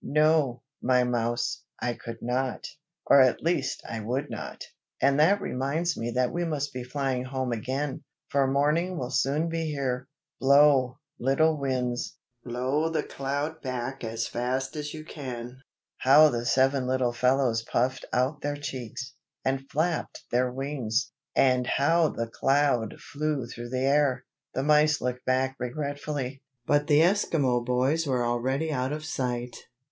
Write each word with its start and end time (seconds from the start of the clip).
"No, 0.03 0.63
my 0.81 1.03
mouse, 1.03 1.63
I 1.79 1.93
could 1.93 2.23
not, 2.23 2.65
or 3.05 3.21
at 3.21 3.43
least 3.43 3.83
I 3.87 3.99
would 3.99 4.31
not. 4.31 4.63
And 4.99 5.19
that 5.19 5.39
reminds 5.39 5.95
me 5.95 6.09
that 6.15 6.33
we 6.33 6.43
must 6.43 6.73
be 6.73 6.83
flying 6.83 7.25
home 7.25 7.51
again, 7.51 8.03
for 8.27 8.47
morning 8.47 8.97
will 8.97 9.11
soon 9.11 9.47
be 9.47 9.65
here. 9.65 10.07
Blow, 10.39 10.97
little 11.19 11.55
Winds, 11.55 12.17
blow 12.43 12.89
the 12.89 13.03
cloud 13.03 13.61
back 13.61 14.03
as 14.03 14.27
fast 14.27 14.75
as 14.75 14.91
you 14.91 15.05
can." 15.05 15.61
How 15.97 16.29
the 16.29 16.47
seven 16.47 16.87
little 16.87 17.13
fellows 17.13 17.61
puffed 17.61 18.03
out 18.11 18.41
their 18.41 18.57
cheeks, 18.57 19.13
and 19.45 19.69
flapped 19.69 20.23
their 20.31 20.51
wings! 20.51 21.11
and 21.35 21.67
how 21.67 22.09
the 22.09 22.25
cloud 22.25 22.95
flew 22.99 23.45
through 23.45 23.69
the 23.69 23.85
air! 23.85 24.25
The 24.55 24.63
mice 24.63 24.99
looked 24.99 25.25
back 25.25 25.57
regretfully, 25.59 26.41
but 26.65 26.87
the 26.87 27.03
Esquimaux 27.03 27.61
boys 27.63 28.07
were 28.07 28.25
already 28.25 28.71
out 28.73 28.91
of 28.93 29.05
sight. 29.05 29.55